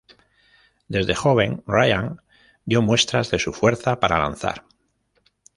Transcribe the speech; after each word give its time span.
Desde 0.87 1.13
joven 1.13 1.61
Ryan 1.67 2.21
dio 2.65 2.81
muestras 2.81 3.29
de 3.29 3.37
su 3.37 3.53
fuerza 3.53 3.99
para 3.99 4.17
lanzar. 4.17 4.65